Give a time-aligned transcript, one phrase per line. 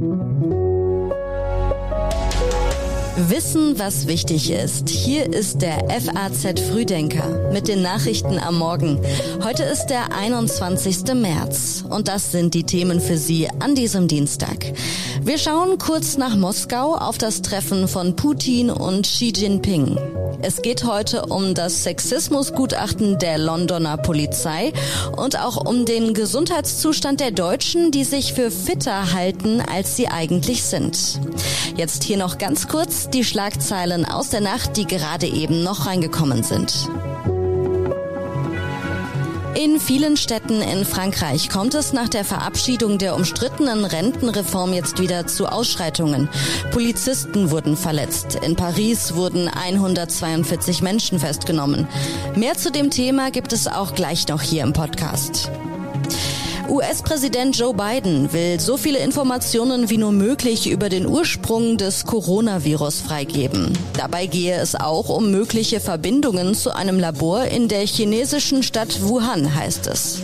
[0.00, 0.69] thank you
[3.28, 4.88] Wissen, was wichtig ist.
[4.88, 8.98] Hier ist der FAZ Frühdenker mit den Nachrichten am Morgen.
[9.44, 11.14] Heute ist der 21.
[11.14, 14.72] März und das sind die Themen für Sie an diesem Dienstag.
[15.22, 19.98] Wir schauen kurz nach Moskau auf das Treffen von Putin und Xi Jinping.
[20.42, 24.72] Es geht heute um das Sexismusgutachten der Londoner Polizei
[25.14, 30.62] und auch um den Gesundheitszustand der Deutschen, die sich für fitter halten, als sie eigentlich
[30.62, 31.20] sind.
[31.76, 36.42] Jetzt hier noch ganz kurz die Schlagzeilen aus der Nacht, die gerade eben noch reingekommen
[36.42, 36.88] sind.
[39.54, 45.26] In vielen Städten in Frankreich kommt es nach der Verabschiedung der umstrittenen Rentenreform jetzt wieder
[45.26, 46.28] zu Ausschreitungen.
[46.70, 48.36] Polizisten wurden verletzt.
[48.42, 51.88] In Paris wurden 142 Menschen festgenommen.
[52.36, 55.50] Mehr zu dem Thema gibt es auch gleich noch hier im Podcast.
[56.70, 63.00] US-Präsident Joe Biden will so viele Informationen wie nur möglich über den Ursprung des Coronavirus
[63.00, 63.76] freigeben.
[63.94, 69.52] Dabei gehe es auch um mögliche Verbindungen zu einem Labor in der chinesischen Stadt Wuhan,
[69.52, 70.20] heißt es.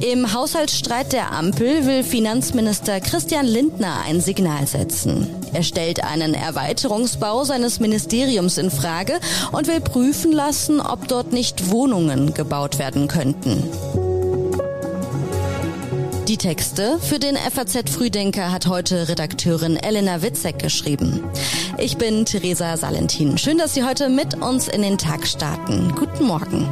[0.00, 5.26] Im Haushaltsstreit der Ampel will Finanzminister Christian Lindner ein Signal setzen.
[5.54, 9.14] Er stellt einen Erweiterungsbau seines Ministeriums in Frage
[9.50, 13.64] und will prüfen lassen, ob dort nicht Wohnungen gebaut werden könnten.
[16.28, 21.24] Die Texte für den FAZ Frühdenker hat heute Redakteurin Elena Witzek geschrieben.
[21.78, 23.38] Ich bin Theresa Salentin.
[23.38, 25.90] Schön, dass Sie heute mit uns in den Tag starten.
[25.94, 26.68] Guten Morgen.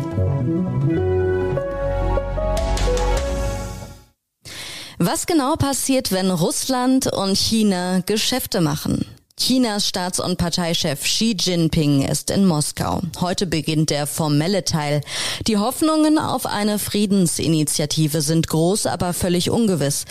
[4.98, 9.06] Was genau passiert, wenn Russland und China Geschäfte machen?
[9.38, 13.02] Chinas Staats- und Parteichef Xi Jinping ist in Moskau.
[13.20, 15.02] Heute beginnt der formelle Teil.
[15.46, 20.06] Die Hoffnungen auf eine Friedensinitiative sind groß, aber völlig ungewiss.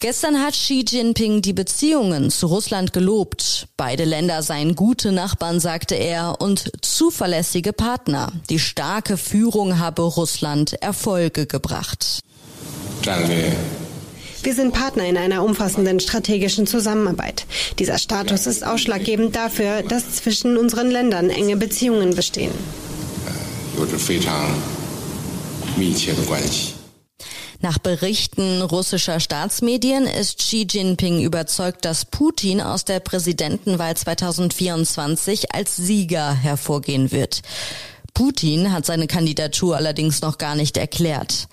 [0.00, 3.68] Gestern hat Xi Jinping die Beziehungen zu Russland gelobt.
[3.78, 8.32] Beide Länder seien gute Nachbarn, sagte er, und zuverlässige Partner.
[8.50, 12.20] Die starke Führung habe Russland Erfolge gebracht.
[13.02, 13.56] Danke.
[14.42, 17.46] Wir sind Partner in einer umfassenden strategischen Zusammenarbeit.
[17.78, 22.52] Dieser Status ist ausschlaggebend dafür, dass zwischen unseren Ländern enge Beziehungen bestehen.
[27.60, 35.74] Nach Berichten russischer Staatsmedien ist Xi Jinping überzeugt, dass Putin aus der Präsidentenwahl 2024 als
[35.74, 37.42] Sieger hervorgehen wird.
[38.14, 41.48] Putin hat seine Kandidatur allerdings noch gar nicht erklärt.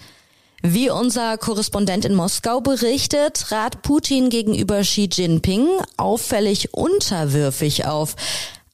[0.68, 8.16] Wie unser Korrespondent in Moskau berichtet, trat Putin gegenüber Xi Jinping auffällig unterwürfig auf.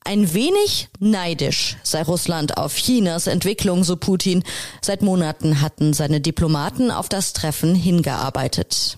[0.05, 4.45] Ein wenig neidisch sei Russland auf Chinas Entwicklung, so Putin.
[4.81, 8.97] Seit Monaten hatten seine Diplomaten auf das Treffen hingearbeitet.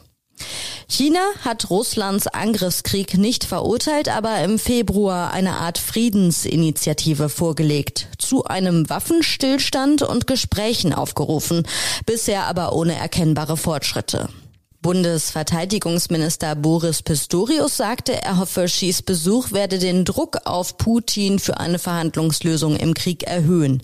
[0.88, 8.90] China hat Russlands Angriffskrieg nicht verurteilt, aber im Februar eine Art Friedensinitiative vorgelegt, zu einem
[8.90, 11.68] Waffenstillstand und Gesprächen aufgerufen,
[12.06, 14.30] bisher aber ohne erkennbare Fortschritte.
[14.84, 21.80] Bundesverteidigungsminister Boris Pistorius sagte, er hoffe, Xis Besuch werde den Druck auf Putin für eine
[21.80, 23.82] Verhandlungslösung im Krieg erhöhen.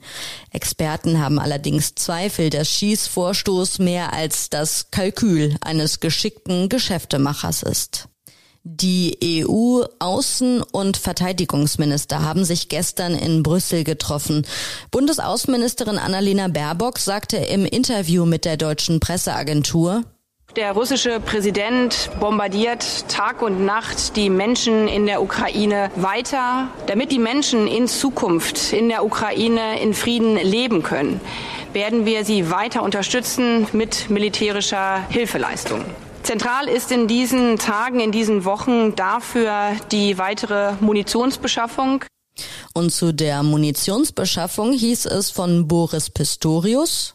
[0.52, 8.10] Experten haben allerdings Zweifel, dass Xis Vorstoß mehr als das Kalkül eines geschickten Geschäftemachers ist.
[8.64, 14.46] Die EU-Außen- und Verteidigungsminister haben sich gestern in Brüssel getroffen.
[14.92, 20.04] Bundesaußenministerin Annalena Baerbock sagte im Interview mit der deutschen Presseagentur,
[20.56, 27.20] der russische Präsident bombardiert Tag und Nacht die Menschen in der Ukraine weiter, damit die
[27.20, 31.22] Menschen in Zukunft in der Ukraine in Frieden leben können.
[31.74, 35.86] Werden wir sie weiter unterstützen mit militärischer Hilfeleistung.
[36.24, 42.04] Zentral ist in diesen Tagen, in diesen Wochen dafür die weitere Munitionsbeschaffung.
[42.74, 47.14] Und zu der Munitionsbeschaffung hieß es von Boris Pistorius.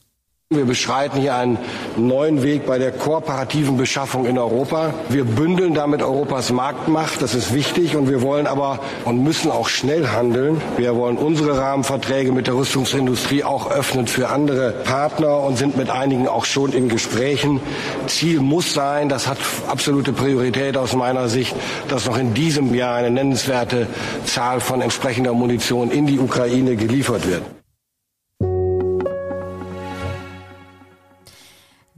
[0.56, 1.58] Wir beschreiten hier einen
[1.96, 4.94] neuen Weg bei der kooperativen Beschaffung in Europa.
[5.08, 9.68] Wir bündeln damit Europas Marktmacht, das ist wichtig und wir wollen aber und müssen auch
[9.68, 10.60] schnell handeln.
[10.76, 15.90] Wir wollen unsere Rahmenverträge mit der Rüstungsindustrie auch öffnen für andere Partner und sind mit
[15.90, 17.60] einigen auch schon in Gesprächen.
[18.06, 21.54] Ziel muss sein, das hat absolute Priorität aus meiner Sicht,
[21.88, 23.86] dass noch in diesem Jahr eine nennenswerte
[24.24, 27.42] Zahl von entsprechender Munition in die Ukraine geliefert wird.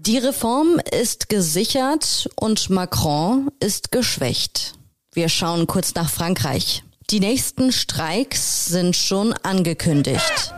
[0.07, 4.75] Die Reform ist gesichert und Macron ist geschwächt.
[5.13, 6.85] Wir schauen kurz nach Frankreich.
[7.11, 10.55] Die nächsten Streiks sind schon angekündigt.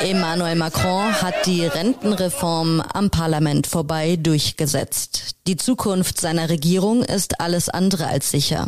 [0.00, 5.36] Emmanuel Macron hat die Rentenreform am Parlament vorbei durchgesetzt.
[5.46, 8.66] Die Zukunft seiner Regierung ist alles andere als sicher.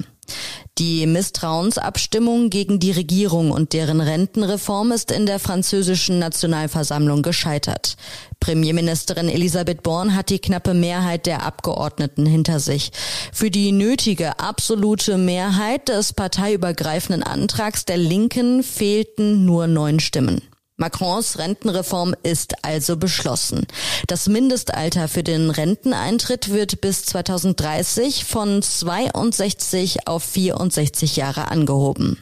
[0.79, 7.97] Die Misstrauensabstimmung gegen die Regierung und deren Rentenreform ist in der französischen Nationalversammlung gescheitert.
[8.41, 12.91] Premierministerin Elisabeth Born hat die knappe Mehrheit der Abgeordneten hinter sich.
[13.35, 20.41] Für die nötige absolute Mehrheit des parteiübergreifenden Antrags der Linken fehlten nur neun Stimmen.
[20.77, 23.67] Macrons Rentenreform ist also beschlossen.
[24.07, 32.19] Das Mindestalter für den Renteneintritt wird bis 2030 von 62 auf 64 Jahre angehoben.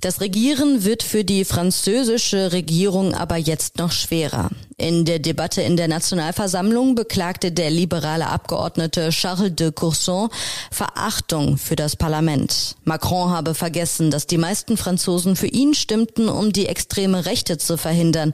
[0.00, 4.48] Das Regieren wird für die französische Regierung aber jetzt noch schwerer.
[4.78, 10.30] In der Debatte in der Nationalversammlung beklagte der liberale Abgeordnete Charles de Courson
[10.70, 12.76] Verachtung für das Parlament.
[12.84, 17.76] Macron habe vergessen, dass die meisten Franzosen für ihn stimmten, um die extreme Rechte zu
[17.76, 18.32] verhindern.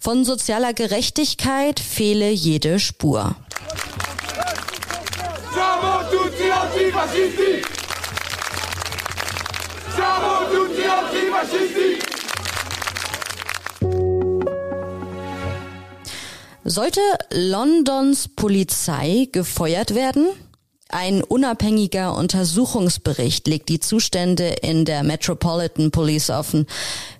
[0.00, 3.36] Von sozialer Gerechtigkeit fehle jede Spur.
[16.66, 17.00] Sollte
[17.30, 20.28] Londons Polizei gefeuert werden?
[20.88, 26.66] Ein unabhängiger Untersuchungsbericht legt die Zustände in der Metropolitan Police offen.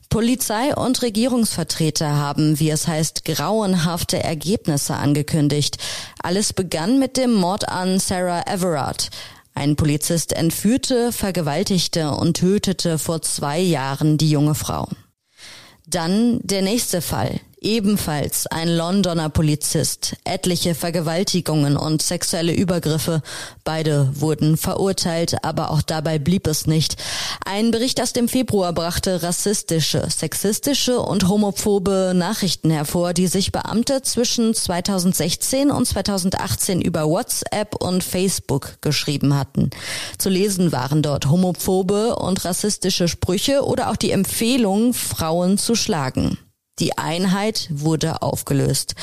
[0.08, 5.78] Polizei und Regierungsvertreter haben, wie es heißt, grauenhafte Ergebnisse angekündigt.
[6.22, 9.10] Alles begann mit dem Mord an Sarah Everard.
[9.54, 14.88] Ein Polizist entführte, vergewaltigte und tötete vor zwei Jahren die junge Frau.
[15.86, 17.40] Dann der nächste Fall.
[17.64, 23.22] Ebenfalls ein Londoner Polizist, etliche Vergewaltigungen und sexuelle Übergriffe.
[23.64, 26.96] Beide wurden verurteilt, aber auch dabei blieb es nicht.
[27.46, 34.02] Ein Bericht aus dem Februar brachte rassistische, sexistische und homophobe Nachrichten hervor, die sich Beamte
[34.02, 39.70] zwischen 2016 und 2018 über WhatsApp und Facebook geschrieben hatten.
[40.18, 46.36] Zu lesen waren dort homophobe und rassistische Sprüche oder auch die Empfehlung, Frauen zu schlagen.
[46.80, 48.96] Die Einheit wurde aufgelöst.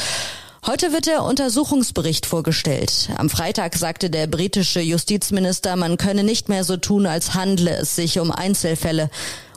[0.65, 3.09] Heute wird der Untersuchungsbericht vorgestellt.
[3.15, 7.95] Am Freitag sagte der britische Justizminister, man könne nicht mehr so tun, als handle es
[7.95, 9.09] sich um Einzelfälle.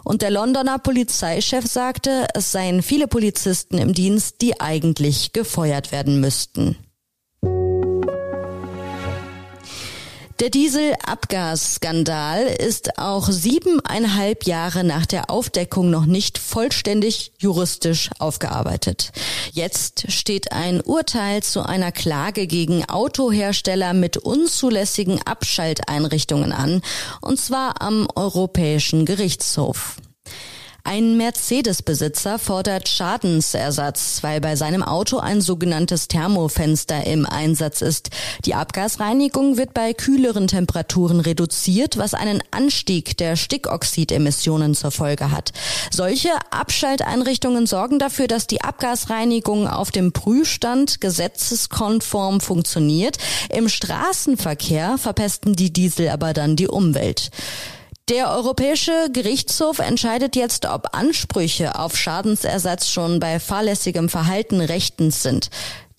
[0.05, 6.21] Und der Londoner Polizeichef sagte, es seien viele Polizisten im Dienst, die eigentlich gefeuert werden
[6.21, 6.77] müssten.
[10.41, 19.13] Der Dieselabgasskandal ist auch siebeneinhalb Jahre nach der Aufdeckung noch nicht vollständig juristisch aufgearbeitet.
[19.53, 26.83] Jetzt steht ein Urteil zu einer Klage gegen Autohersteller mit unzulässigen Abschalteinrichtungen an,
[27.21, 29.99] und zwar am Europäischen Gerichtshof.
[30.87, 38.11] Ein Mercedes-Besitzer fordert Schadensersatz, weil bei seinem Auto ein sogenanntes Thermofenster im Einsatz ist.
[38.45, 45.53] Die Abgasreinigung wird bei kühleren Temperaturen reduziert, was einen Anstieg der Stickoxidemissionen zur Folge hat.
[45.91, 53.17] Solche Abschalteinrichtungen sorgen dafür, dass die Abgasreinigung auf dem Prüfstand gesetzeskonform funktioniert.
[53.49, 57.31] Im Straßenverkehr verpesten die Diesel aber dann die Umwelt.
[58.11, 65.49] Der Europäische Gerichtshof entscheidet jetzt, ob Ansprüche auf Schadensersatz schon bei fahrlässigem Verhalten rechtens sind.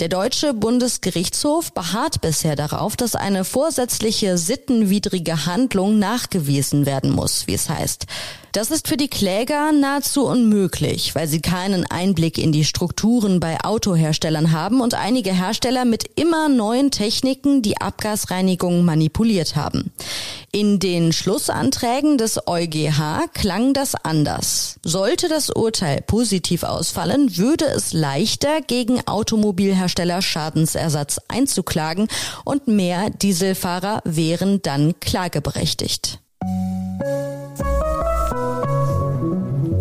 [0.02, 7.54] Der deutsche Bundesgerichtshof beharrt bisher darauf, dass eine vorsätzliche sittenwidrige Handlung nachgewiesen werden muss, wie
[7.54, 8.06] es heißt.
[8.52, 13.64] Das ist für die Kläger nahezu unmöglich, weil sie keinen Einblick in die Strukturen bei
[13.64, 19.92] Autoherstellern haben und einige Hersteller mit immer neuen Techniken die Abgasreinigung manipuliert haben.
[20.56, 24.80] In den Schlussanträgen des EuGH klang das anders.
[24.84, 32.08] Sollte das Urteil positiv ausfallen, würde es leichter gegen Automobilhersteller Schadensersatz einzuklagen
[32.46, 36.20] und mehr Dieselfahrer wären dann klageberechtigt.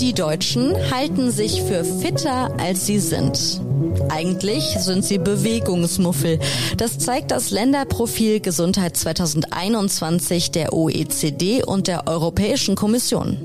[0.01, 3.61] Die Deutschen halten sich für fitter, als sie sind.
[4.09, 6.39] Eigentlich sind sie Bewegungsmuffel.
[6.77, 13.39] Das zeigt das Länderprofil Gesundheit 2021 der OECD und der Europäischen Kommission.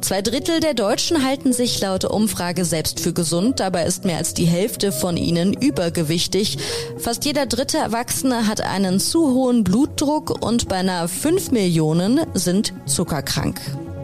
[0.00, 4.34] Zwei Drittel der Deutschen halten sich laut Umfrage selbst für gesund, dabei ist mehr als
[4.34, 6.58] die Hälfte von ihnen übergewichtig.
[6.98, 13.60] Fast jeder dritte Erwachsene hat einen zu hohen Blutdruck und beinahe fünf Millionen sind zuckerkrank.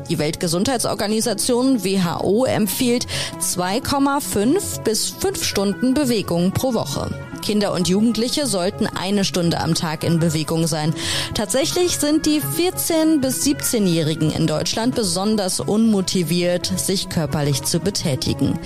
[0.08, 3.06] Die Weltgesundheitsorganisation WHO empfiehlt
[3.40, 7.10] 2,5 bis 5 Stunden Bewegung pro Woche.
[7.46, 10.92] Kinder und Jugendliche sollten eine Stunde am Tag in Bewegung sein.
[11.34, 18.58] Tatsächlich sind die 14- bis 17-Jährigen in Deutschland besonders unmotiviert, sich körperlich zu betätigen.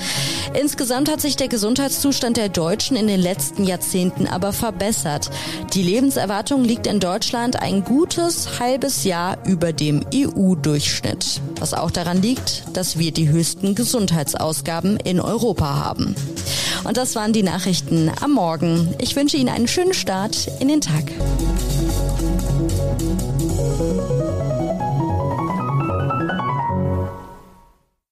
[0.58, 5.30] Insgesamt hat sich der Gesundheitszustand der Deutschen in den letzten Jahrzehnten aber verbessert.
[5.74, 11.29] Die Lebenserwartung liegt in Deutschland ein gutes halbes Jahr über dem EU-Durchschnitt.
[11.58, 16.14] Was auch daran liegt, dass wir die höchsten Gesundheitsausgaben in Europa haben.
[16.84, 18.94] Und das waren die Nachrichten am Morgen.
[18.98, 21.04] Ich wünsche Ihnen einen schönen Start in den Tag.